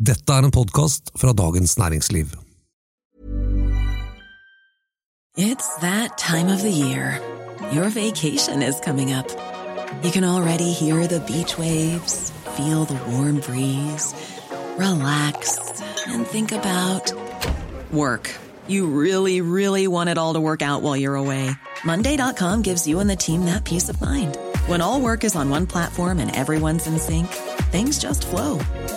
[0.00, 2.30] Dette er en podkast fra Dagens Næringsliv.
[5.36, 7.20] It's that time of the year.
[7.72, 9.28] Your vacation is coming up.
[10.02, 14.14] You can already hear the beach waves, feel the warm breeze,
[14.78, 15.58] relax,
[16.06, 17.12] and think about
[17.92, 18.30] work.
[18.68, 21.50] You really, really want it all to work out while you're away.
[21.84, 24.38] Monday.com gives you and the team that peace of mind.
[24.66, 27.28] When all work is on one platform and everyone's in sync,
[27.70, 28.60] things just flow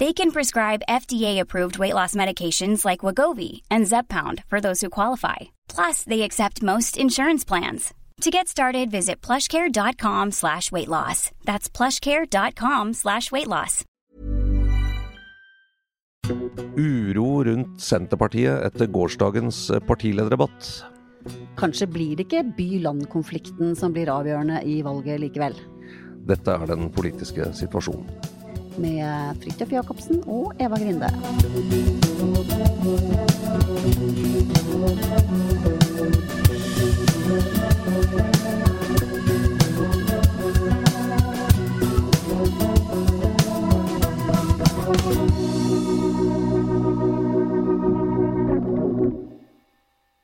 [0.00, 5.36] They can prescribe FDA-approved weight loss medications like Wagovi and Zeppound for those who qualify.
[5.68, 7.92] Plus, they accept most insurance plans.
[8.22, 11.30] To get started, visit plushcare.com slash weight loss.
[11.44, 13.84] That's plushcare.com slash weight loss.
[16.78, 20.72] Uro rundt Senterpartiet etter gårsdagens partilederdebatt.
[21.60, 25.60] Kanskje blir det ikke by-land-konflikten som blir avgjørende i valget likevel.
[26.24, 28.08] Dette er den politiske situasjonen.
[28.76, 31.10] Med Fridtjof Jacobsen og Eva Grinde.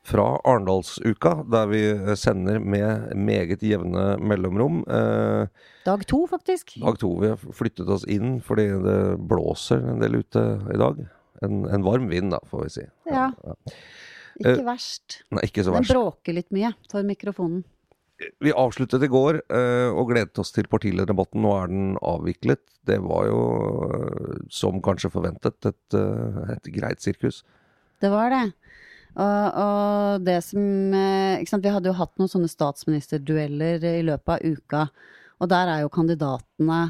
[0.06, 1.80] Fra Arendalsuka, der vi
[2.18, 4.84] sender med meget jevne mellomrom.
[4.86, 5.48] Eh,
[5.86, 6.76] Dag to, faktisk.
[6.82, 7.10] dag to.
[7.22, 10.44] Vi har flyttet oss inn fordi det blåser en del ute
[10.74, 11.00] i dag.
[11.42, 12.84] En, en varm vind, da, får vi si.
[13.10, 13.28] Ja.
[14.38, 15.22] Ikke verst.
[15.34, 15.90] Nei, ikke så verst.
[15.90, 17.64] Den bråker litt mye for mikrofonen.
[18.40, 21.42] Vi avsluttet i går eh, og gledet oss til partilederdebatten.
[21.44, 22.62] Nå er den avviklet.
[22.88, 23.40] Det var jo,
[23.90, 27.42] eh, som kanskje forventet, et, eh, et greit sirkus.
[28.00, 28.44] Det var det.
[29.16, 30.60] Og, og det som
[30.92, 31.64] eh, ikke sant?
[31.64, 34.82] Vi hadde jo hatt noen sånne statsministerdueller i løpet av uka.
[35.40, 36.80] Og der er jo kandidatene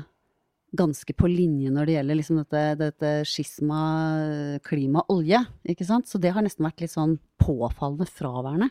[0.76, 3.80] ganske på linje når det gjelder liksom dette, dette skisma
[4.66, 5.44] klima-olje.
[5.70, 6.10] Ikke sant?
[6.10, 8.70] Så det har nesten vært litt sånn påfallende fraværende.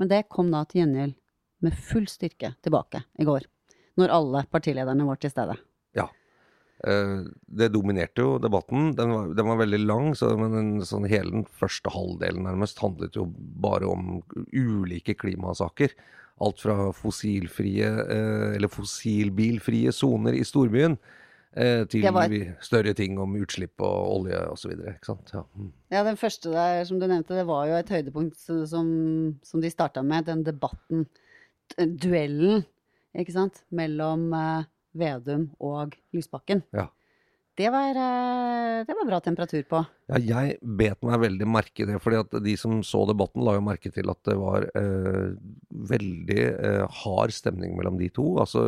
[0.00, 1.14] Men det kom da til gjengjeld
[1.64, 3.46] med full styrke tilbake i går.
[4.00, 5.54] Når alle partilederne var til stede.
[6.82, 8.90] Eh, det dominerte jo debatten.
[8.98, 12.82] Den var, den var veldig lang, så, men den, sånn, hele den første halvdelen nærmest
[12.82, 13.28] handlet jo
[13.62, 14.18] bare om
[14.52, 15.94] ulike klimasaker.
[16.42, 20.98] Alt fra fossilfrie, eh, eller fossilbilfrie soner i storbyen,
[21.54, 24.74] eh, til var- større ting om utslipp og olje osv.
[24.82, 25.44] Ja.
[25.56, 25.72] mm.
[25.94, 28.36] Ja, den første der som du nevnte, det var jo et høydepunkt
[28.66, 31.06] som, som de starta med, den debatten,
[31.78, 32.66] duellen,
[33.16, 34.64] ikke sant, mellom eh,
[34.98, 36.62] Vedum og Lysbakken.
[36.74, 36.88] Ja.
[37.54, 39.80] Det var, eh, det var bra temperatur på.
[40.10, 43.54] Ja, jeg bet meg veldig merke i det, fordi at de som så debatten, la
[43.54, 45.36] jo merke til at det var eh,
[45.94, 48.26] veldig eh, hard stemning mellom de to.
[48.42, 48.64] Altså,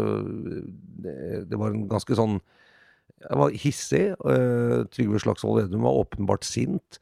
[1.02, 1.16] det,
[1.50, 2.38] det var en ganske sånn
[3.16, 4.04] Jeg var hissig.
[4.28, 7.00] Eh, Trygve Slagsvold Vedum var åpenbart sint.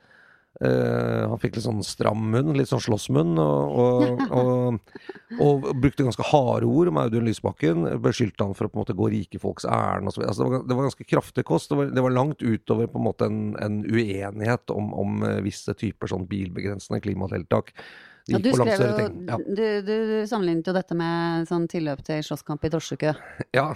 [0.62, 4.78] Eh, han fikk litt sånn stram munn, litt sånn slåssmunn, og, og, og,
[5.42, 7.88] og brukte ganske harde ord om Audun Lysbakken.
[8.04, 10.22] Beskyldte han for å på en måte gå rike folks ærend osv.
[10.28, 11.72] Altså, det, var- det var ganske kraftig kost.
[11.72, 15.40] Det var, det var langt utover på en måte en, en uenighet om, om eh,
[15.44, 17.74] visse typer sånn bilbegrensende klimatiltak.
[18.30, 18.80] Ja, du skrev.
[19.28, 19.36] Ja.
[19.36, 23.12] du, du, du sammenlignet jo dette med sånn tilløp til slåsskamp i drosjekø.
[23.58, 23.66] Ja,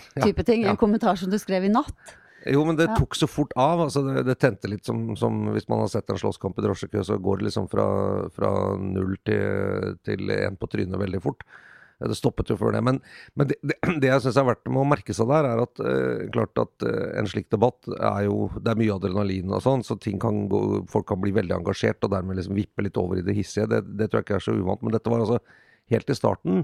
[0.47, 0.65] ting.
[0.65, 2.15] En kommentar som du skrev i natt.
[2.47, 3.81] Jo, men det tok så fort av.
[3.89, 7.03] altså Det, det tente litt som, som hvis man har sett en slåsskamp i drosjekø,
[7.05, 7.89] så går det liksom fra,
[8.35, 11.43] fra null til, til en på trynet veldig fort.
[11.99, 12.83] Det stoppet jo før det.
[12.87, 13.01] Men,
[13.35, 15.83] men det, det, det jeg syns er verdt med å merke seg der, er at
[15.83, 19.83] eh, klart at eh, en slik debatt er jo Det er mye adrenalin og sånn,
[19.87, 20.63] så ting kan gå,
[20.93, 23.67] folk kan bli veldig engasjert og dermed liksom vippe litt over i det hissige.
[23.73, 24.85] Det, det tror jeg ikke er så uvant.
[24.85, 25.41] Men dette var altså
[25.91, 26.63] helt i starten.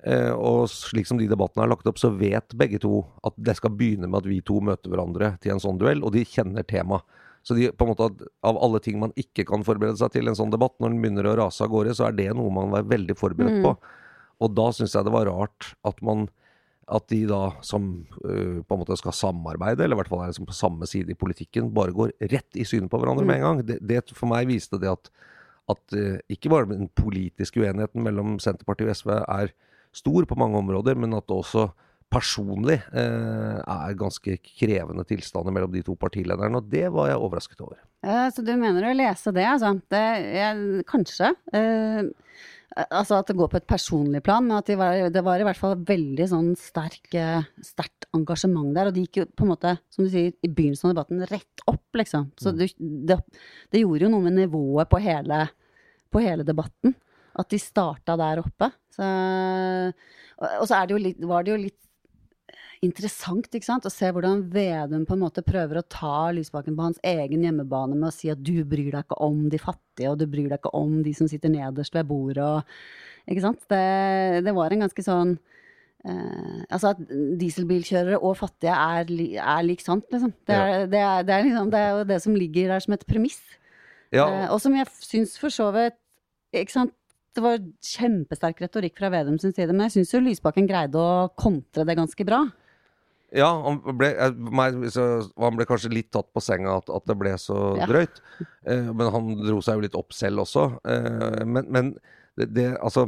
[0.00, 3.58] Eh, og slik som de debattene er lagt opp, så vet begge to at det
[3.58, 6.64] skal begynne med at vi to møter hverandre til en sånn duell, og de kjenner
[6.64, 7.04] temaet.
[7.44, 10.36] Så de, på en måte, av alle ting man ikke kan forberede seg til en
[10.36, 12.88] sånn debatt, når den begynner å rase av gårde, så er det noe man er
[12.88, 13.64] veldig forberedt Mm.
[13.64, 13.76] på.
[14.40, 16.28] og da syns jeg det var rart at man
[16.90, 20.32] at de da som uh, på en måte skal samarbeide, eller i hvert fall er
[20.32, 23.46] liksom på samme side i politikken, bare går rett i synet på hverandre med en
[23.46, 23.60] gang.
[23.66, 25.10] Det, det for meg viste det at,
[25.70, 29.54] at uh, ikke bare den politiske uenigheten mellom Senterpartiet og SV er
[29.96, 31.70] stor på mange områder, men at det også
[32.10, 36.58] personlig eh, er ganske krevende tilstander mellom de to partilederne.
[36.58, 37.78] Og det var jeg overrasket over.
[38.02, 39.76] Eh, Så du mener å lese det, altså?
[39.92, 41.30] Det, jeg, kanskje.
[41.54, 42.08] Eh,
[42.88, 45.46] altså at det går på et personlig plan, men at de var, det var i
[45.46, 48.90] hvert fall veldig sånn sterk, eh, sterkt engasjement der.
[48.90, 51.64] Og det gikk jo på en måte, som du sier, i begynnelsen av debatten rett
[51.70, 52.32] opp, liksom.
[52.42, 52.66] Så du,
[53.06, 53.20] det,
[53.70, 55.44] det gjorde jo noe med nivået på hele,
[56.10, 56.96] på hele debatten.
[57.40, 58.70] At de starta der oppe.
[58.94, 59.06] Så,
[60.40, 61.78] og, så er det jo litt, var det jo litt
[62.84, 63.86] interessant ikke sant?
[63.86, 67.96] å se hvordan Vedum på en måte prøver å ta Lysbakken på hans egen hjemmebane
[67.96, 70.60] med å si at du bryr deg ikke om de fattige, og du bryr deg
[70.60, 72.46] ikke om de som sitter nederst ved bordet.
[72.46, 73.62] Og, ikke sant?
[73.68, 73.84] Det,
[74.46, 75.34] det var en ganske sånn
[76.08, 77.02] eh, Altså at
[77.40, 80.32] dieselbilkjørere og fattige er, li, er lik sant, liksom.
[80.48, 81.72] Det er, det, er, det, er liksom.
[81.74, 83.42] det er jo det som ligger der som et premiss.
[84.10, 85.94] Ja, Eh, og som jeg syns for så vidt
[86.50, 86.96] Ikke sant.
[87.36, 91.28] Det var kjempesterk retorikk fra Vedum sin side, men jeg syns jo Lysbakken greide å
[91.38, 92.42] kontre det ganske bra.
[93.30, 97.76] Ja, han ble, han ble kanskje litt tatt på senga at, at det ble så
[97.78, 97.86] Ja.
[97.86, 98.18] drøyt.
[98.66, 100.64] Eh, men han dro seg jo litt opp selv også.
[100.82, 101.92] Eh, men men
[102.40, 103.06] det, det, altså,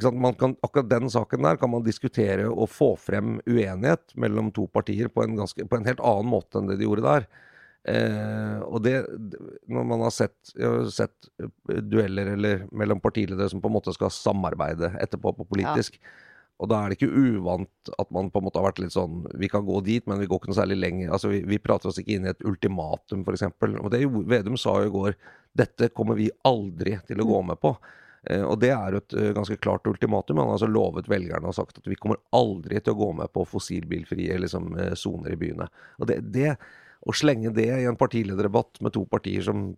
[0.00, 5.08] kan, akkurat den saken der kan man diskutere og få frem uenighet mellom to partier
[5.08, 7.28] på en, ganske, på en helt annen måte enn det de gjorde der.
[7.88, 8.96] Eh, og det,
[9.70, 13.94] når man har sett, har sett eh, dueller eller mellom partiledere som på en måte
[13.96, 15.96] skal samarbeide etterpå på politisk,
[16.58, 19.20] og da er det ikke uvant at man på en måte har vært litt sånn
[19.38, 21.12] Vi kan gå dit, men vi går ikke noe særlig lenger.
[21.14, 23.46] Altså, vi, vi prater oss ikke inn i et ultimatum, f.eks.
[23.78, 24.02] Og det
[24.32, 25.14] Vedum sa jo i går
[25.58, 27.72] dette kommer vi aldri til å gå med på.
[28.30, 30.40] Eh, og det er jo et eh, ganske klart ultimatum.
[30.40, 33.32] Han har altså lovet velgerne og sagt at vi kommer aldri til å gå med
[33.34, 35.68] på fossilbilfrie liksom, eh, soner i byene.
[35.98, 36.56] Og det, det,
[37.06, 39.70] å slenge det i en partilederdebatt med to partier som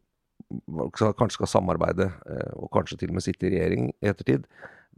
[0.96, 4.46] kanskje skal samarbeide, eh, og kanskje til og med sitte i regjering i ettertid,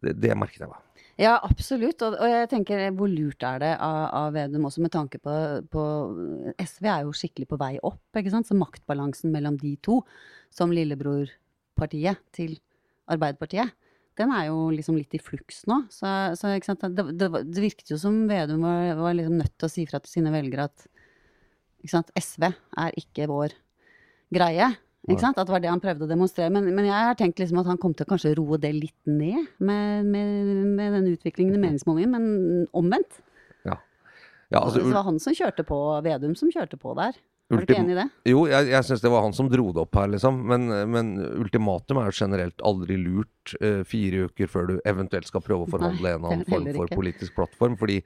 [0.03, 0.81] det, det merket jeg meg.
[1.21, 2.01] Ja, absolutt.
[2.07, 5.35] Og, og jeg tenker hvor lurt er det av, av Vedum også med tanke på,
[5.71, 5.85] på
[6.63, 8.49] SV er jo skikkelig på vei opp, ikke sant.
[8.49, 10.01] Så maktbalansen mellom de to,
[10.53, 12.57] som lillebrorpartiet til
[13.13, 13.75] Arbeiderpartiet,
[14.21, 15.83] den er jo liksom litt i fluks nå.
[15.93, 16.09] Så,
[16.39, 16.55] så?
[16.57, 20.01] Det, det, det virket jo som Vedum var, var liksom nødt til å si fra
[20.03, 20.89] til sine velgere at?
[21.89, 23.57] SV er ikke vår
[24.33, 24.71] greie.
[25.11, 25.39] Ikke sant?
[25.39, 26.53] At det var det han prøvde å demonstrere.
[26.55, 29.11] Men, men jeg har tenkt liksom at han kom til å kanskje roe det litt
[29.11, 30.49] ned med, med,
[30.79, 33.23] med den utviklingen i meningsmålingen, men omvendt.
[34.53, 37.17] Ja, altså, det var han som kjørte på, Vedum som kjørte på der.
[37.53, 38.07] Er du ikke enig i det?
[38.31, 40.39] Jo, jeg, jeg syns det var han som dro det opp her, liksom.
[40.49, 45.45] Men, men ultimatum er jo generelt aldri lurt uh, fire uker før du eventuelt skal
[45.45, 47.77] prøve å forhandle Nei, en annen form for politisk plattform.
[47.81, 47.99] Fordi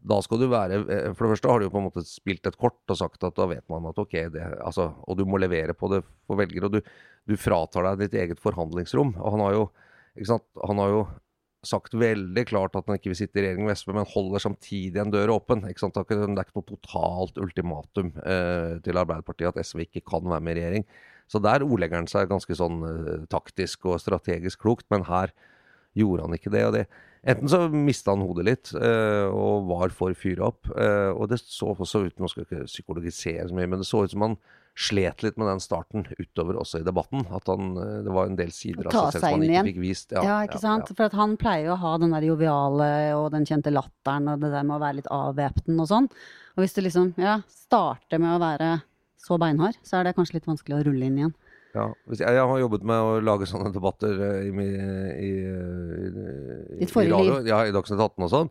[0.00, 2.46] da skal du være eh, For det første har du jo på en måte spilt
[2.48, 5.40] et kort og sagt at da vet man at ok, det, altså, og du må
[5.42, 6.70] levere på det for velgere.
[6.70, 6.92] Og du,
[7.28, 9.16] du fratar deg ditt eget forhandlingsrom.
[9.18, 9.66] Og han har jo,
[10.16, 11.02] ikke sant, han har jo
[11.66, 15.02] sagt veldig klart at han ikke vil sitte i regjering med SV, men holder samtidig
[15.02, 15.66] en dør åpen.
[15.68, 15.96] Ikke sant?
[15.96, 20.56] Det er ikke noe totalt ultimatum eh, til Arbeiderpartiet at SV ikke kan være med
[20.56, 20.88] i regjering.
[21.30, 25.34] Så der ordlegger han seg ganske sånn eh, taktisk og strategisk klokt, men her
[25.98, 26.64] gjorde han ikke det.
[26.64, 26.86] og det
[27.22, 30.70] Enten så mista han hodet litt eh, og var for fyra opp.
[30.72, 33.88] Eh, og det så også ut Nå skal jeg ikke psykologisere så mye, men det
[33.88, 34.38] så ut som han
[34.80, 37.26] slet litt med den starten utover også i debatten.
[37.36, 39.68] At han, eh, det var en del sider av seg selv som han ikke igjen.
[39.68, 40.16] fikk vist.
[40.16, 40.92] Ja, ikke sant?
[40.94, 44.40] For at han pleier jo å ha den der joviale og den kjente latteren og
[44.40, 46.08] det der med å være litt avvæpnen og sånn.
[46.56, 48.72] Og hvis du liksom ja, starter med å være
[49.20, 51.36] så beinhard, så er det kanskje litt vanskelig å rulle inn igjen.
[51.70, 55.30] Ja, jeg, jeg har jobbet med å lage sånne debatter i, i, i,
[56.82, 57.36] i, forrige radio.
[57.46, 58.50] Ja, i Dagsnytt 18 og sånn.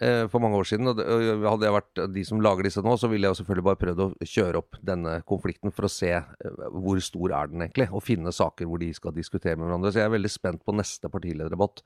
[0.00, 0.90] eh, For mange år siden.
[0.90, 4.02] Og hadde jeg vært de som lager disse nå, så ville jeg selvfølgelig bare prøvd
[4.02, 8.04] å kjøre opp denne konflikten for å se eh, hvor stor er den egentlig, og
[8.06, 9.94] finne saker hvor de skal diskutere med hverandre.
[9.94, 11.84] Så jeg er veldig spent på neste partilederdebatt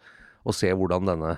[0.48, 1.36] og se hvordan denne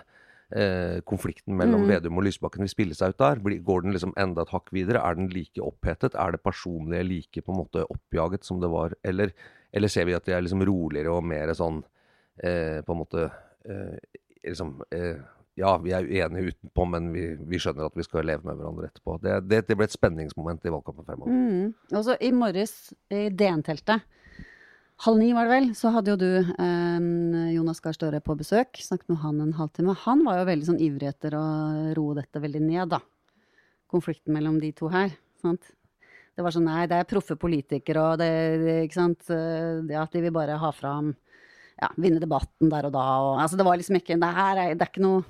[0.56, 3.40] eh, konflikten mellom Vedum og Lysbakken vil spille seg ut der.
[3.64, 5.02] Går den liksom enda et hakk videre?
[5.02, 6.16] Er den like opphetet?
[6.18, 8.96] Er det personlige like på en måte oppjaget som det var?
[9.04, 9.34] Eller,
[9.72, 11.82] eller ser vi at de er liksom roligere og mer sånn
[12.42, 13.28] eh, på en måte
[13.64, 13.96] eh,
[14.44, 15.22] liksom eh,
[15.54, 18.86] Ja, vi er uenige utenpå, men vi, vi skjønner at vi skal leve med hverandre
[18.88, 19.18] etterpå.
[19.20, 21.28] Det, det, det ble et spenningsmoment i valgkampen fremover.
[21.28, 21.98] Mm.
[21.98, 22.72] Også i morges
[23.12, 24.06] i DN-teltet,
[25.02, 27.06] halv ni var det vel, så hadde jo du eh,
[27.54, 28.78] Jonas Gahr Støre på besøk.
[28.78, 29.96] Snakket med han en halvtime.
[30.04, 31.44] Han var jo veldig sånn ivrig etter å
[31.96, 33.02] roe dette veldig ned, da.
[33.92, 35.12] Konflikten mellom de to her.
[35.42, 35.72] Sant?
[36.32, 38.30] Det var sånn nei, det er proffe politikere, og det,
[38.62, 39.26] det ikke sant.
[39.28, 41.10] Det at de vil bare ha fram
[41.82, 43.04] ja, vinne debatten der og da.
[43.24, 45.22] Og, altså, det var liksom ikke det, her er, det er ikke noe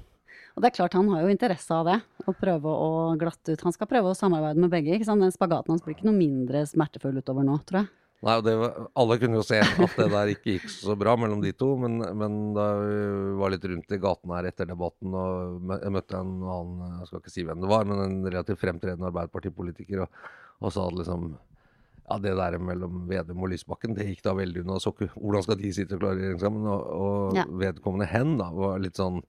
[0.52, 3.62] Og det er klart han har jo interesse av det, å prøve å glatte ut.
[3.64, 4.98] Han skal prøve å samarbeide med begge.
[4.98, 5.24] ikke sant?
[5.24, 7.88] Den spagaten hans blir ikke noe mindre smertefull utover nå, tror jeg.
[8.22, 11.40] Nei, og var, Alle kunne jo se at det der ikke gikk så bra mellom
[11.42, 12.98] de to, men, men da vi
[13.40, 17.22] var litt rundt i gaten her etter debatten, og jeg møtte en annen, jeg skal
[17.22, 20.22] ikke si hvem det var, men en relativt fremtredende Arbeiderpartipolitiker, og,
[20.62, 24.62] og sa at liksom ja, det der mellom Vedum og Lysbakken, det gikk da veldig
[24.64, 24.78] unna.
[24.82, 26.66] Så ikke- hvordan skal de sitte og klare regjering sammen?
[26.68, 27.44] Og, og Ja.
[27.46, 29.22] vedkommende hen da var litt sånn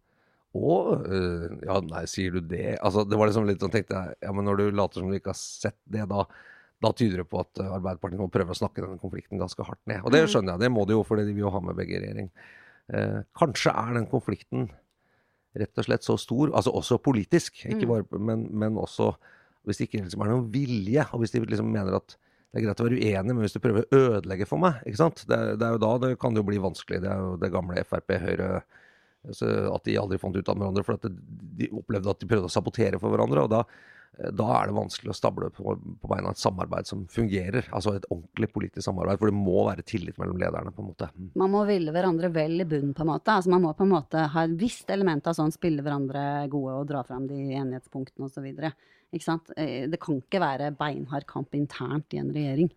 [0.53, 2.77] å, øh, ja, nei, sier du det?
[2.83, 5.17] Altså, det var liksom litt sånn, tenkte jeg, ja, men når du later som du
[5.17, 6.25] ikke har sett det, da,
[6.83, 9.81] da tyder det på at øh, Arbeiderpartiet må prøve å snakke denne konflikten ganske hardt
[9.89, 10.03] ned.
[10.03, 12.01] Og det skjønner jeg, det må de jo, fordi de vil jo ha med begge
[12.03, 12.31] regjering.
[12.93, 14.67] Eh, kanskje er den konflikten
[15.59, 19.11] rett og slett så stor, altså også politisk, ikke bare, men, men også
[19.63, 22.15] hvis det ikke liksom er noen vilje, og hvis de liksom mener at
[22.53, 24.99] det er greit å være uenig, men hvis du prøver å ødelegge for meg, ikke
[24.99, 25.23] sant?
[25.29, 26.99] Det, det er jo da det kan jo bli vanskelig.
[27.01, 28.49] Det er jo det gamle Frp, Høyre
[29.73, 32.53] At de aldri fant ut av hverandre, for at de opplevde at de prøvde å
[32.53, 33.47] sabotere for hverandre.
[33.47, 33.63] og da
[34.13, 37.65] da er det vanskelig å stable på, på beina et samarbeid som fungerer.
[37.73, 40.73] Altså et ordentlig politisk samarbeid, for det må være tillit mellom lederne.
[40.75, 41.09] på en måte.
[41.17, 41.31] Mm.
[41.41, 43.33] Man må ville hverandre vel i bunnen, på en måte.
[43.33, 46.77] Altså, man må på en måte ha et visst element av sånn spille hverandre gode
[46.77, 48.47] og dra fram de enighetspunktene osv.
[49.13, 49.49] Ikke sant?
[49.57, 52.69] Eh, Det kan ikke være beinhard kamp internt i en regjering.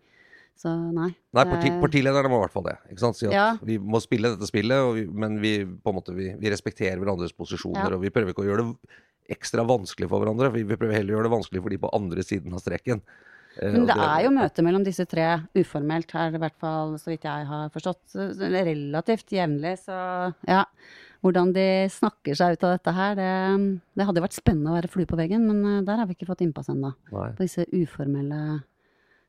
[0.57, 1.11] Så nei.
[1.37, 2.77] Nei, parti, partilederne må i hvert fall det.
[2.89, 3.17] ikke sant?
[3.19, 3.49] Si at Ja.
[3.61, 7.35] Vi må spille dette spillet, vi, men vi, på en måte, vi, vi respekterer hverandres
[7.37, 7.91] posisjoner.
[7.91, 7.93] Ja.
[7.93, 8.97] Og vi prøver ikke å gjøre det
[9.31, 10.51] ekstra vanskelig for hverandre.
[10.55, 13.01] Vi, vi prøver heller å gjøre det vanskelig for de på andre siden av streken.
[13.57, 17.11] Eh, Men det er jo møte mellom disse tre uformelt her, i hvert fall så
[17.11, 18.15] vidt jeg har forstått.
[18.39, 19.99] Relativt jevnlig, så
[20.47, 20.63] ja.
[21.25, 23.29] Hvordan de snakker seg ut av dette her, det,
[23.97, 26.13] det hadde jo vært spennende å være flue på veggen, men eh, der har vi
[26.17, 26.93] ikke fått innpass ennå.
[27.09, 28.61] På disse uformelle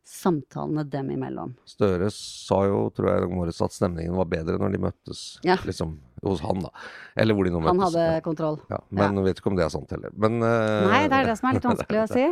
[0.09, 1.53] samtalene dem imellom.
[1.69, 5.59] Støre sa jo, tror jeg, om året at stemningen var bedre når de møttes Ja.
[5.69, 6.73] liksom, hos han, da.
[7.17, 7.77] Eller hvor de nå møttes.
[7.77, 8.21] Han hadde ja.
[8.25, 8.59] kontroll.
[8.73, 9.27] Ja, men ja.
[9.29, 10.15] vet ikke om det er sant heller.
[10.17, 10.89] Men, uh...
[10.89, 12.29] Nei, det er det som er litt vanskelig å si.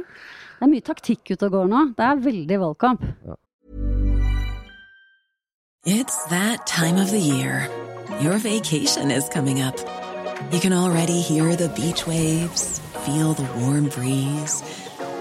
[0.57, 1.83] Det er mye taktikk ute og går nå.
[1.99, 3.05] Det er veldig valgkamp.
[5.87, 7.69] It's that time of the year.
[8.21, 9.77] Your vacation is coming up.
[10.51, 14.63] You can already hear the beach waves, feel the warm breeze,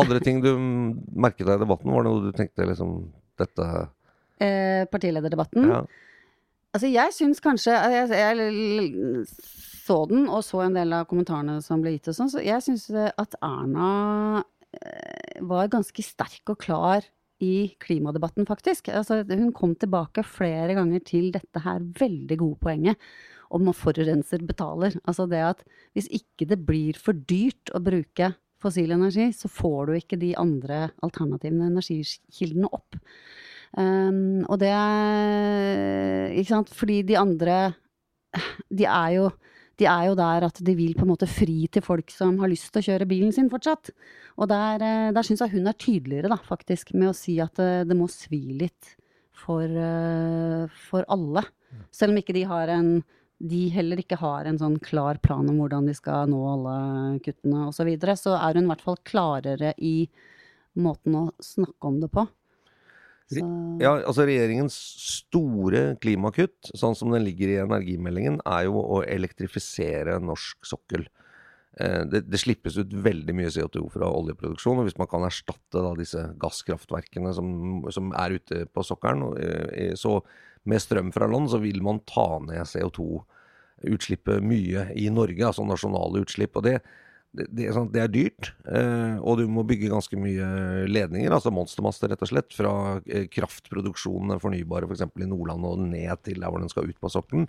[0.00, 3.00] Andre ting du merket deg i debatten, var det noe du tenkte liksom
[3.40, 3.66] Dette
[4.40, 5.66] Eh, partilederdebatten.
[5.68, 5.82] ja.
[6.72, 11.82] Altså, jeg syns kanskje jeg, jeg så den, og så en del av kommentarene som
[11.82, 14.44] ble gitt og sånn, så jeg syns at Erna
[14.78, 17.04] eh, var ganske sterk og klar
[17.42, 18.88] i klimadebatten, faktisk.
[18.94, 23.10] Altså, hun kom tilbake flere ganger til dette her veldig gode poenget
[23.50, 24.94] om at forurenser betaler.
[25.08, 25.64] Altså det at
[25.96, 30.34] hvis ikke det blir for dyrt å bruke fossil energi, så får du ikke de
[30.38, 32.98] andre alternativene energikildene opp.
[33.70, 34.72] Um, og det
[36.40, 36.72] Ikke sant?
[36.74, 37.58] Fordi de andre
[38.66, 39.28] De er jo
[39.80, 42.50] de er jo der at de vil på en måte fri til folk som har
[42.52, 43.92] lyst til å kjøre bilen sin fortsatt.
[44.36, 47.58] Og der, eh, der syns jeg hun er tydeligere, da, faktisk, med å si at
[47.58, 48.94] eh, det må svi litt
[49.32, 51.46] for, eh, for alle.
[51.94, 53.00] Selv om ikke de har en
[53.40, 56.74] de heller ikke har en sånn klar plan om hvordan de skal nå alle
[57.24, 59.94] kuttene osv., så, videre, så er hun i hvert fall klarere i
[60.80, 62.26] måten å snakke om det på.
[63.30, 63.44] Så,
[63.80, 70.18] Ja, altså Regjeringens store klimakutt, sånn som den ligger i energimeldingen, er jo å elektrifisere
[70.20, 71.06] norsk sokkel.
[71.80, 75.80] eh, det, det slippes ut veldig mye CO2 fra oljeproduksjon, og hvis man kan erstatte
[75.80, 80.18] da disse gasskraftverkene som, som er ute på sokkelen, eh, så
[80.68, 86.24] med strøm fra land, så vil man ta ned CO2-utslippet mye i Norge, altså nasjonale
[86.24, 86.58] utslipp.
[86.58, 86.80] og det
[87.30, 90.46] det, det, sånn, det, er dyrt, eh, og du må bygge ganske mye
[90.90, 92.72] ledninger, altså monstermaster rett og slett, fra
[93.06, 95.04] eh, kraftproduksjonen fornybare f.eks.
[95.12, 97.46] For i Nordland og ned til der hvor den skal ut på sokkelen.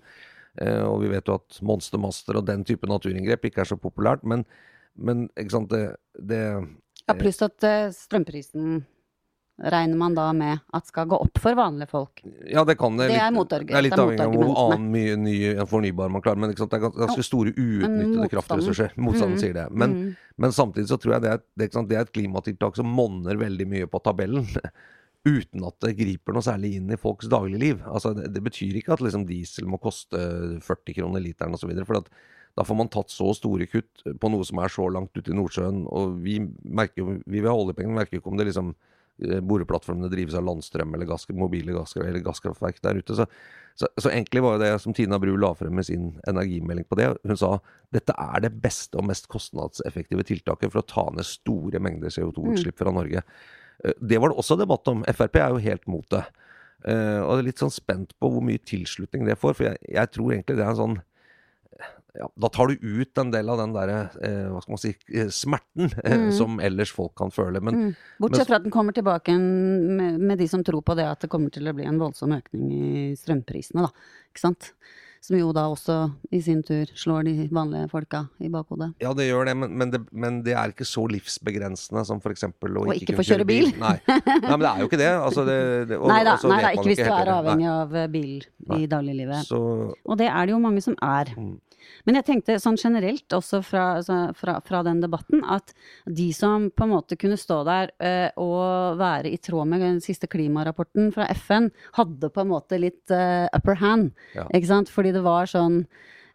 [0.62, 4.22] Eh, og vi vet jo at monstermaster og den type naturinngrep ikke er så populært,
[4.28, 4.46] men,
[4.94, 5.98] men ikke sant, det,
[6.30, 6.44] det
[7.08, 7.66] Ja, pluss at
[7.98, 8.84] strømprisen
[9.62, 12.22] regner man da med at skal gå opp for vanlige folk.
[12.50, 13.10] Ja, det kan det.
[13.12, 15.36] Det er litt- Det er litt avhengig av hvor annen mye ny
[15.70, 16.38] fornybar man klarer.
[16.38, 18.96] Men det er ganske store uutnyttede kraftressurser.
[18.98, 19.40] Motstanden Mhm.
[19.40, 19.68] sier det.
[19.72, 20.16] Men, Mhm.
[20.38, 23.68] men samtidig så tror jeg det er, det, det er et klimatiltak som monner veldig
[23.68, 24.48] mye på tabellen.
[25.24, 27.84] Uten at det griper noe særlig inn i folks dagligliv.
[27.86, 30.18] Altså, det, det betyr ikke at liksom, diesel må koste
[30.66, 31.70] 40 kroner literen osv.
[31.86, 32.10] For at
[32.58, 35.36] da får man tatt så store kutt på noe som er så langt ute i
[35.38, 35.86] Nordsjøen.
[35.94, 38.74] Og vi merker jo, vi vil ha oljepengene, merker ikke om det liksom
[39.22, 43.16] boreplattformene drives av landstrøm eller gass, mobile gass, eller gasskraftverk der ute.
[43.18, 43.26] Så,
[43.78, 47.10] så, så egentlig var det som Tina Bru la frem med sin energimelding på det.
[47.24, 47.54] Hun sa
[47.94, 52.78] dette er det beste og mest kostnadseffektive tiltaket for å ta ned store mengder CO2-utslipp
[52.82, 53.24] fra Norge.
[53.84, 55.04] Eh, Det var det også debatt om.
[55.08, 56.26] Frp er jo helt mot det.
[56.86, 59.54] Eh, og jeg er litt sånn spent på hvor mye tilslutning det får.
[59.60, 61.00] For jeg, jeg tror egentlig det er en sånn
[62.18, 64.92] ja, Da tar du ut en del av den derre eh, hva skal man si,
[65.14, 67.62] eh, smerten eh, som ellers folk kan føle.
[67.62, 67.94] Men Mm.
[68.20, 71.22] Bortsett fra at den kommer tilbake en- med, med de som tror på det at
[71.24, 73.92] det kommer til å bli en voldsom økning i strømprisene, da.
[74.34, 74.74] Ikke sant?
[75.22, 75.96] Som jo da også
[76.34, 78.96] i sin tur slår de vanlige folka i bakhodet.
[79.04, 82.44] Ja, det gjør det, men, men, det, men det er ikke så livsbegrensende som f.eks.
[82.44, 82.50] å
[82.82, 83.70] Og ikke, ikke få kjøre bil.
[83.78, 84.00] Nei.
[84.08, 85.12] nei, men det er jo ikke det.
[85.22, 85.58] Altså, det,
[85.92, 88.84] det og, Nei da, nei, da ikke hvis du er avhengig av eh, bil Nei.
[88.84, 89.48] i dagliglivet.
[89.50, 89.60] Så,
[89.96, 91.34] Og det er det jo mange som er.
[91.38, 91.60] Mm.
[92.06, 95.74] Men jeg tenkte sånn generelt også fra, altså, fra, fra den debatten, at
[96.06, 100.00] de som på en måte kunne stå der eh, og være i tråd med den
[100.04, 104.12] siste klimarapporten fra FN, hadde på en måte litt eh, upper hand.
[104.38, 104.48] Ja.
[104.54, 104.94] Ikke sant?
[104.94, 105.84] Fordi det var sånn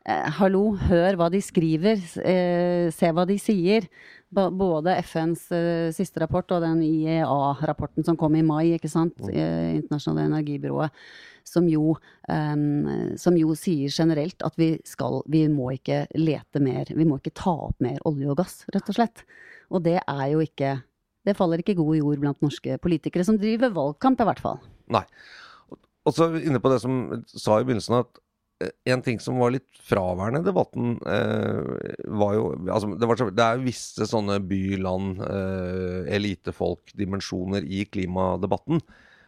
[0.06, 3.88] Hallo, hør hva de skriver, eh, se hva de sier.
[4.30, 9.18] Både FNs eh, siste rapport og den IEA-rapporten som kom i mai, ikke sant?
[9.26, 10.94] Eh, Internasjonale energibyrået
[11.46, 11.92] som jo,
[13.22, 17.34] som jo sier generelt at vi skal Vi må ikke lete mer, vi må ikke
[17.38, 19.22] ta opp mer olje og gass, rett og slett.
[19.70, 20.82] Og det er jo ikke
[21.24, 24.58] Det faller ikke i god jord blant norske politikere som driver valgkamp, i hvert fall.
[24.90, 25.04] nei.
[26.06, 28.25] Og- så inne på det som sa i begynnelsen, at eh,
[28.64, 33.44] en ting som var litt fraværende i debatten, eh, var jo altså, det, var, det
[33.46, 38.80] er visse sånne by-land, eh, elitefolk-dimensjoner i klimadebatten.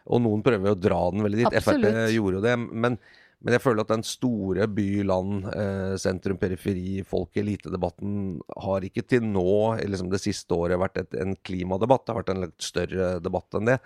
[0.09, 1.49] Og noen prøver jo å dra den veldig dit.
[1.51, 1.85] Absolutt.
[1.85, 2.55] Frp gjorde jo det.
[2.57, 2.97] Men,
[3.39, 9.23] men jeg føler at den store by-land, eh, sentrum, periferi, folk, elitedebatten har ikke til
[9.23, 12.03] nå, eller liksom det siste året, vært et, en klimadebatt.
[12.03, 13.77] Det har vært en litt større debatt enn det.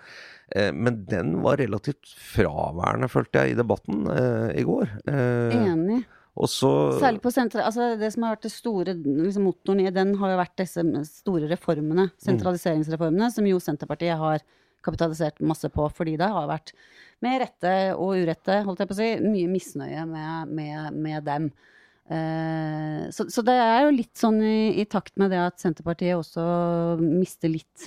[0.58, 4.90] Eh, men den var relativt fraværende, følte jeg, i debatten eh, i går.
[5.06, 6.00] Enig.
[6.50, 7.68] så Særlig på senteret.
[7.68, 10.82] altså Det som har vært det store liksom motoren i den, har jo vært disse
[11.12, 14.42] store reformene, sentraliseringsreformene, som jo Senterpartiet har
[14.84, 16.74] kapitalisert masse på, fordi det har vært,
[17.22, 21.50] med rette og urette, holdt jeg på å si, mye misnøye med, med, med dem.
[22.10, 26.18] Eh, så, så det er jo litt sånn i, i takt med det at Senterpartiet
[26.18, 26.44] også
[27.00, 27.86] mister litt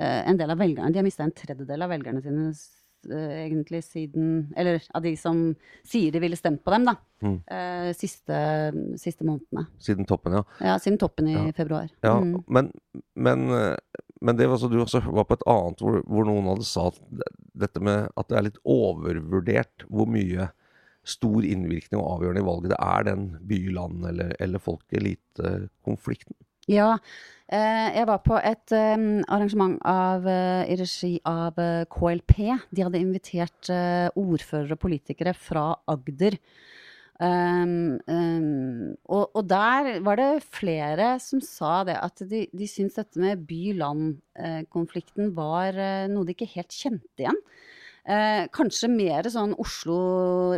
[0.00, 0.90] eh, en del av velgerne.
[0.90, 5.44] De har mista en tredjedel av velgerne sine eh, egentlig siden Eller av de som
[5.86, 6.96] sier de ville stemt på dem, da.
[7.22, 7.36] Mm.
[7.48, 8.36] eh, siste,
[9.00, 9.68] siste månedene.
[9.80, 10.42] Siden toppen, ja.
[10.72, 11.46] Ja, siden toppen i Ja.
[11.56, 11.86] februar.
[12.04, 12.42] Ja, Mm.
[12.48, 12.72] men,
[13.14, 13.76] men, eh,
[14.20, 16.88] men det var så du også var på et annet hvor, hvor noen hadde sa
[16.90, 17.32] at det-
[17.66, 20.50] dette med at det er litt overvurdert hvor mye
[21.06, 26.34] stor innvirkning og avgjørende i valget det er den by-land- eller, eller folk-elite-konflikten.
[26.66, 26.96] Ja.
[27.46, 28.96] Eh, jeg var på et eh,
[29.30, 31.54] arrangement av, eh, i regi av
[31.92, 32.34] KLP.
[32.74, 33.70] De hadde invitert
[34.18, 36.40] ordførere og politikere fra Agder.
[37.16, 42.98] Um, um, og, og der var det flere som sa det at de, de syntes
[42.98, 47.40] dette med by-land-konflikten var eh, noe de ikke helt kjente igjen.
[48.06, 49.96] Eh, kanskje mer sånn Oslo,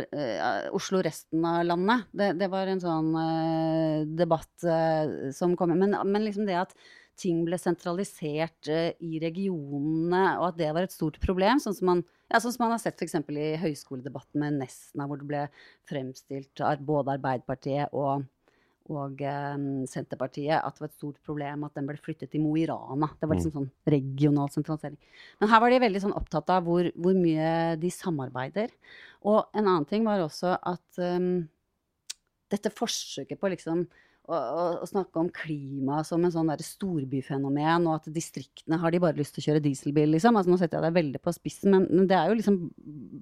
[0.03, 2.09] eh, Oslo resten av landet.
[2.11, 6.75] Det, det var en sånn eh, debatt eh, som kom men, men liksom det at
[7.19, 11.61] ting ble sentralisert eh, i regionene, og at det var et stort problem.
[11.63, 13.19] Sånn som man, ja, sånn som man har sett f.eks.
[13.35, 15.45] i høyskoledebatten med Nesna, hvor det ble
[15.89, 18.25] fremstilt av både Arbeiderpartiet og,
[18.89, 22.55] og eh, Senterpartiet at det var et stort problem at den ble flyttet til Mo
[22.59, 23.11] i Rana.
[23.19, 24.99] Det var liksom sånn regional sentralisering.
[25.41, 28.73] Men her var de veldig sånn opptatt av hvor, hvor mye de samarbeider.
[29.27, 31.49] Og en annen ting var også at um,
[32.49, 33.83] dette forsøket på liksom
[34.29, 39.01] å, å, å snakke om klima som en sånn storbyfenomen, og at distriktene har de
[39.01, 40.37] bare lyst til å kjøre dieselbil, liksom.
[40.37, 42.59] Altså, nå setter jeg deg veldig på spissen, men, men det er jo liksom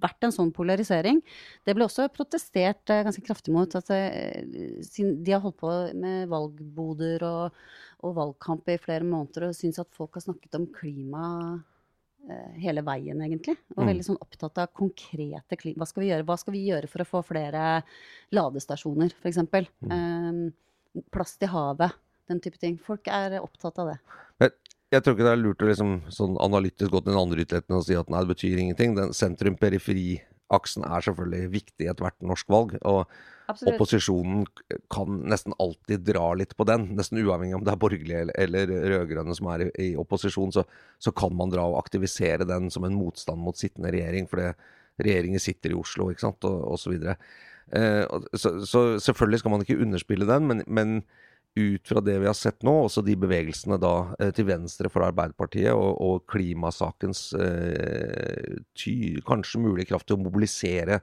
[0.04, 1.22] vært en sånn polarisering.
[1.68, 6.28] Det ble også protestert eh, ganske kraftig mot at eh, de har holdt på med
[6.32, 7.58] valgboder og,
[8.04, 11.24] og valgkamp i flere måneder og syns at folk har snakket om klima
[12.28, 13.56] eh, hele veien, egentlig.
[13.78, 13.90] Og Mm.
[13.94, 15.82] veldig sånn opptatt av konkrete klima.
[15.82, 16.28] Hva skal vi gjøre?
[16.28, 17.66] Hva skal vi gjøre for å få flere
[18.36, 19.38] ladestasjoner, f.eks.?
[19.88, 20.48] Um,
[21.14, 21.96] plass til havet.
[22.28, 22.76] Den type ting.
[22.84, 24.00] Folk er opptatt av det.
[24.42, 24.52] Men
[24.94, 27.76] jeg tror ikke det er lurt å liksom sånn analytisk gå til den andre ytterligheten
[27.76, 28.94] og si at nei, det betyr ingenting.
[28.96, 32.76] Den sentrum-periferi-aksen er selvfølgelig viktig i ethvert norsk valg.
[32.88, 33.02] Og
[33.48, 33.74] Absolutt.
[33.74, 34.46] opposisjonen
[34.92, 36.90] kan nesten alltid dra litt på den.
[37.00, 40.64] Nesten uavhengig om det er borgerlige eller, eller rød-grønne som er i, i opposisjon, så,
[41.00, 44.28] så kan man dra og aktivisere den som en motstand mot sittende regjering.
[44.32, 44.52] For
[45.04, 46.80] regjeringen sitter i Oslo, ikke sant, og, og
[47.76, 48.04] Eh,
[48.34, 51.02] så, så selvfølgelig skal man ikke underspille den, men, men
[51.58, 55.08] ut fra det vi har sett nå, også de bevegelsene da eh, til venstre for
[55.08, 61.02] Arbeiderpartiet og, og klimasakens eh, ty, kanskje mulige kraft til å mobilisere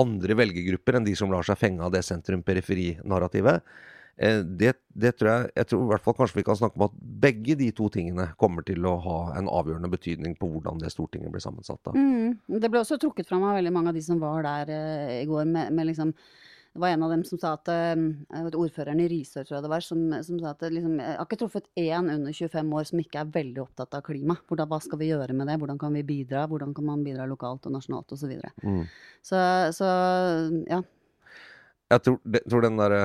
[0.00, 3.60] andre velgergrupper enn de som lar seg fenge av det sentrum-periferi-narrativet.
[4.16, 6.86] Eh, det, det tror jeg Jeg tror i hvert fall kanskje vi kan snakke om
[6.90, 10.92] at begge de to tingene kommer til å ha en avgjørende betydning på hvordan det
[10.92, 11.96] Stortinget blir sammensatt da.
[11.96, 12.38] Mm.
[12.60, 15.28] Det ble også trukket fram av veldig mange av de som var der eh, i
[15.28, 16.12] går, med, med liksom
[16.72, 19.72] det var en av dem som sa at eh, Ordføreren i Risør, tror jeg det
[19.74, 23.02] var, som, som sa at liksom, jeg har ikke truffet én under 25 år som
[23.02, 24.38] ikke er veldig opptatt av klima.
[24.48, 25.58] Hvordan, hva skal vi gjøre med det?
[25.60, 26.46] Hvordan kan vi bidra?
[26.48, 28.24] Hvordan kan man bidra lokalt og nasjonalt osv.
[28.24, 28.52] Så, videre.
[28.64, 28.86] Mm.
[29.20, 29.42] så
[29.76, 29.90] Så
[30.70, 30.80] ja.
[31.92, 33.02] Jeg tror, det, tror den derre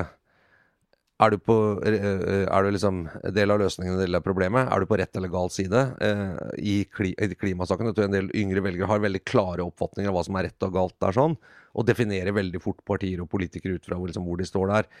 [1.18, 3.00] er du, på, eh, er du liksom
[3.34, 4.68] del av løsningen del av problemet?
[4.70, 5.80] Er du på rett eller gal side?
[6.04, 10.12] Eh, I, kli, I klimasaken jeg tror en del yngre velgere har veldig klare oppfatninger
[10.12, 11.34] av hva som er rett og galt der, sånn,
[11.74, 14.92] og definerer veldig fort partier og politikere ut fra hvor, liksom, hvor de står der.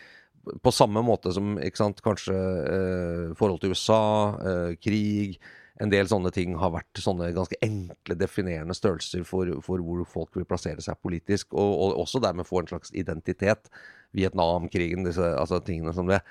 [0.64, 4.02] På samme måte som sant, kanskje eh, forhold til USA,
[4.42, 5.38] eh, krig
[5.78, 10.34] En del sånne ting har vært sånne ganske enkle, definerende størrelser for, for hvor folk
[10.34, 13.70] vil plassere seg politisk, og, og også dermed få en slags identitet.
[14.16, 16.22] Vietnamkrigen, disse altså, tingene som det.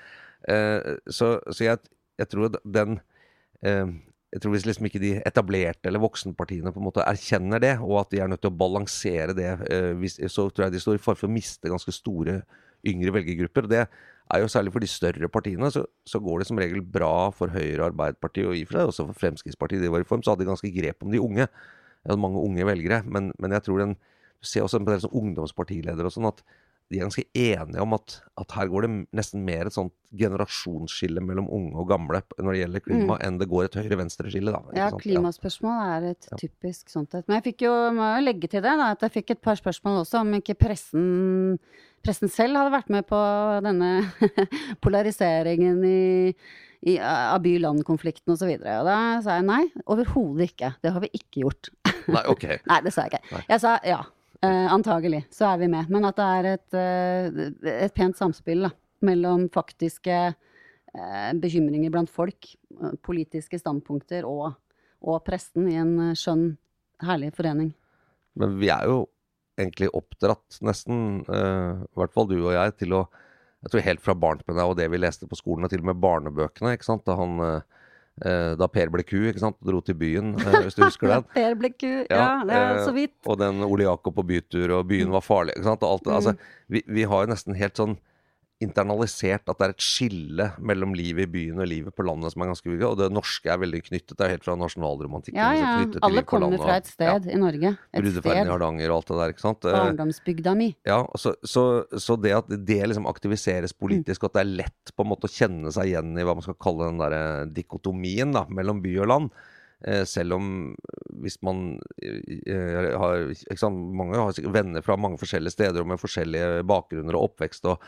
[0.48, 1.80] Uh, så så jeg,
[2.18, 3.00] jeg tror den
[3.66, 3.88] uh,
[4.28, 8.02] jeg tror Hvis liksom ikke de etablerte eller voksenpartiene på en måte erkjenner det, og
[8.02, 10.98] at de er nødt til å balansere det, uh, hvis, så tror jeg de står
[10.98, 12.42] i fare for å miste ganske store
[12.86, 13.64] yngre velgergrupper.
[13.64, 16.84] og Det er jo særlig for de større partiene, så, så går det som regel
[16.84, 19.82] bra for Høyre og Arbeiderpartiet, og i for seg også for Fremskrittspartiet.
[19.82, 21.48] De var i form, så hadde de ganske grep om de unge.
[21.48, 23.98] Jeg hadde mange unge velgere, men, men jeg tror den
[24.38, 26.44] Du ser også en del ungdomspartiledere og sånn at
[26.88, 31.20] de er ganske enige om at, at her går det nesten mer et sånt generasjonsskille
[31.20, 34.54] mellom unge og gamle når det gjelder klima, enn det går et høyre-venstre-skille.
[34.72, 35.04] Ja, sant?
[35.04, 37.26] klimaspørsmål er et typisk sånt et.
[37.28, 39.60] Men jeg fikk jo, må jo legge til det, da, at jeg fikk et par
[39.60, 41.58] spørsmål også om ikke pressen,
[42.06, 43.20] pressen selv hadde vært med på
[43.68, 43.92] denne
[44.84, 46.02] polariseringen i,
[46.88, 48.48] i, av by-land-konflikten osv.
[48.48, 50.72] Og, så og da sa jeg nei, overhodet ikke.
[50.80, 51.74] Det har vi ikke gjort.
[52.08, 52.54] Nei, ok.
[52.72, 53.36] Nei, det sa jeg ikke.
[53.36, 53.48] Nei.
[53.52, 54.06] Jeg sa ja.
[54.44, 55.88] Eh, antagelig så er vi med.
[55.90, 58.70] Men at det er et, eh, et pent samspill da,
[59.02, 64.52] mellom faktiske eh, bekymringer blant folk, eh, politiske standpunkter og,
[65.02, 66.52] og presten i en eh, skjønn,
[67.02, 67.72] herlig forening.
[68.38, 69.08] Men vi er jo
[69.58, 73.08] egentlig oppdratt, nesten, eh, i hvert fall du og jeg, til å
[73.58, 75.88] Jeg tror helt fra barnsben av og det vi leste på skolen, og til og
[75.88, 77.02] med barnebøkene, ikke sant.
[77.02, 77.77] Da han eh,
[78.58, 81.26] Da Per ble ku, ikke sant, dro til byen, eh, hvis du husker den.
[81.36, 83.16] Per ble ku, ja, det er eh, så vidt.
[83.26, 85.56] Og den Ole Jakob på bytur, og byen var farlig.
[85.58, 85.86] Ikke sant?
[85.86, 86.12] Alt, det.
[86.12, 86.18] Mm.
[86.20, 86.34] altså,
[86.68, 87.98] vi, vi har jo nesten helt sånn
[88.62, 92.42] internalisert at det er et skille mellom livet i byen og livet på landet som
[92.42, 92.86] er ganske viktig.
[92.88, 94.14] Og det norske er veldig knyttet.
[94.18, 95.38] Det er helt fra nasjonalromantikken.
[95.38, 96.00] Ja, liksom, ja.
[96.08, 97.70] Alle kommer landet, fra et sted i Norge.
[97.70, 98.50] Ja, Et Bruddeferden i.
[98.50, 99.68] Hardanger og alt det der, ikke sant.
[99.68, 100.72] Eh, Barndomsbygda mi.
[100.88, 104.94] ja, så, så, så det at det liksom aktiviseres politisk, og at det er lett
[104.96, 107.46] på en måte å kjenne seg igjen i hva man skal kalle den der eh,
[107.54, 109.38] dikotomien da, mellom by og land.
[109.86, 110.50] Eh, selv om
[111.22, 116.02] hvis man eh, har ikke sant, Mange har venner fra mange forskjellige steder og med
[116.02, 117.70] forskjellige bakgrunner og oppvekst.
[117.70, 117.78] og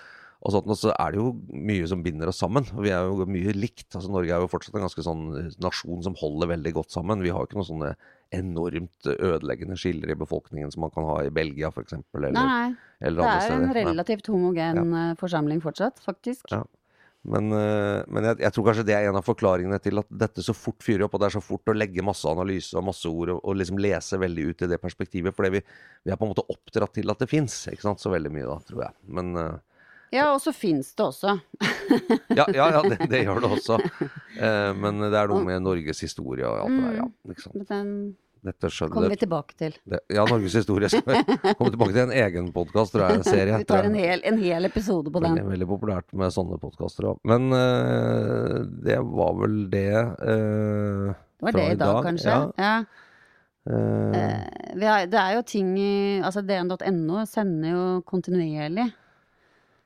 [0.40, 2.64] og sånt, og så er det jo mye som binder oss sammen.
[2.72, 3.90] og Vi er jo mye likt.
[3.92, 7.20] altså Norge er jo fortsatt en ganske sånn eh, nasjon som holder veldig godt sammen.
[7.20, 7.92] Vi har jo ikke noen sånne
[8.32, 11.98] enormt ødeleggende skiller i befolkningen som man kan ha i Belgia f.eks.
[12.16, 12.98] Eller, Nei, nei.
[13.04, 15.06] eller Det er jo en relativt homogen ja.
[15.20, 16.46] forsamling fortsatt, faktisk.
[16.54, 16.62] Ja.
[17.28, 20.44] Men, eh, men jeg, jeg tror kanskje det er en av forklaringene til at dette
[20.44, 23.10] så fort fyrer opp, og det er så fort å legge masse analyse og masse
[23.10, 25.36] ord og, og liksom lese veldig ut i det perspektivet.
[25.36, 25.60] Fordi vi,
[26.06, 28.00] vi er på en måte oppdratt til at det fins, ikke sant.
[28.00, 28.96] Så veldig mye da, tror jeg.
[29.18, 29.58] Men eh,
[30.10, 31.36] Ja, og så fins det også.
[32.38, 33.76] ja, ja, ja det, det gjør det også.
[34.40, 37.06] Eh, men det er noe med Norges historie og alt det der, ja.
[37.54, 37.92] Men den,
[38.50, 39.76] Dette skjønner kommer vi tilbake til.
[39.86, 41.20] Det, ja, Norges historie skal vi
[41.60, 43.20] komme tilbake til en egen podkast, tror jeg.
[43.20, 43.58] En serie.
[43.62, 45.36] Vi tar en hel, en hel episode på den.
[45.38, 47.20] Veldig, veldig populært med sånne podkaster òg.
[47.30, 48.56] Men eh,
[48.88, 52.34] det var vel det eh, Det var det i dag, kanskje.
[52.34, 52.50] Ja.
[52.58, 53.06] Ja.
[53.68, 54.40] Uh,
[54.74, 58.86] vi har, det er jo ting i Altså dn.no sender jo kontinuerlig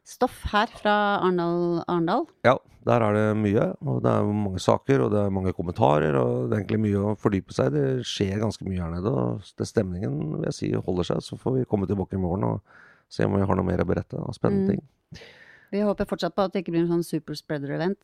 [0.04, 1.82] stoff her fra Arendal.
[1.88, 2.26] Arendal.
[2.44, 3.66] ja, der er det mye.
[3.88, 6.14] Og det er mange saker, og det er mange kommentarer.
[6.20, 7.78] Og det er egentlig mye å fordype seg i.
[7.78, 9.08] Det skjer ganske mye her nede.
[9.12, 11.22] Og det stemningen vil jeg si holder seg.
[11.24, 12.60] Så får vi komme tilbake i morgen og
[13.08, 14.76] se om vi har noe mer å berette av spennende Mm.
[14.76, 15.24] ting.
[15.72, 17.98] Vi håper fortsatt på at det ikke blir en sånn super spreader-event.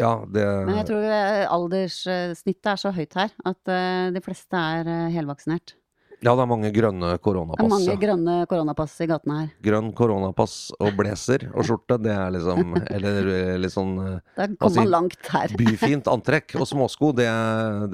[0.00, 4.56] Ja, det Men jeg tror eh, alderssnittet er så høyt her at eh, de fleste
[4.56, 5.74] er eh, helvaksinert.
[6.22, 7.96] Ja, det er mange grønne Det er mange ja.
[7.98, 9.48] grønne koronapass i gatene her.
[9.64, 14.46] Grønn koronapass og blazer og skjorte, det er liksom Eller eh, litt sånn eh, Da
[14.46, 15.54] kommer altså, man langt her.
[15.62, 16.54] byfint antrekk.
[16.62, 17.26] Og småsko, det,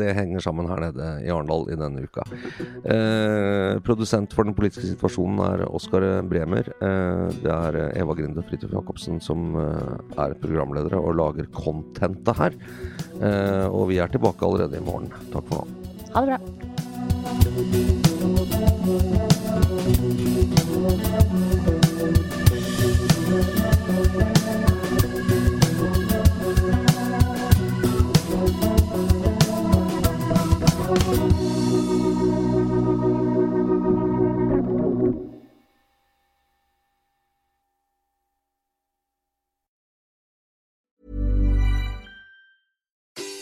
[0.01, 2.27] det henger sammen her nede i Arendal i denne uka.
[2.85, 6.69] Eh, produsent for den politiske situasjonen er Oskar Bremer.
[6.85, 12.45] Eh, det er Eva Grinde og Fridtjof Jacobsen som eh, er programledere og lager contentet
[12.45, 12.61] her.
[13.23, 15.09] Eh, og vi er tilbake allerede i morgen.
[15.33, 15.95] Takk for nå.
[16.13, 17.98] Ha det bra.